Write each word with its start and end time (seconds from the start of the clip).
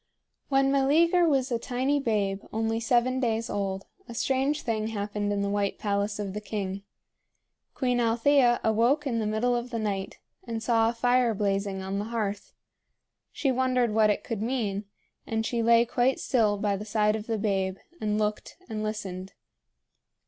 When 0.49 0.71
Meleager 0.71 1.27
was 1.29 1.51
a 1.51 1.59
tiny 1.59 1.99
babe 1.99 2.41
only 2.51 2.79
seven 2.79 3.19
days 3.19 3.51
old, 3.51 3.85
a 4.09 4.15
strange 4.15 4.63
thing 4.63 4.87
happened 4.87 5.31
in 5.31 5.43
the 5.43 5.47
white 5.49 5.77
palace 5.77 6.17
of 6.17 6.33
the 6.33 6.41
king. 6.41 6.81
Queen 7.75 7.99
Althea 7.99 8.59
awoke 8.63 9.05
in 9.05 9.19
the 9.19 9.27
middle 9.27 9.55
of 9.55 9.69
the 9.69 9.77
night, 9.77 10.17
and 10.43 10.63
saw 10.63 10.89
a 10.89 10.93
fire 10.95 11.35
blazing 11.35 11.83
on 11.83 11.99
the 11.99 12.05
hearth. 12.05 12.51
She 13.31 13.51
wondered 13.51 13.93
what 13.93 14.09
it 14.09 14.23
could 14.23 14.41
mean; 14.41 14.85
and 15.27 15.45
she 15.45 15.61
lay 15.61 15.85
quite 15.85 16.19
still 16.19 16.57
by 16.57 16.75
the 16.75 16.83
side 16.85 17.15
of 17.15 17.27
the 17.27 17.37
babe, 17.37 17.77
and 18.01 18.17
looked 18.17 18.57
and 18.67 18.81
listened. 18.81 19.33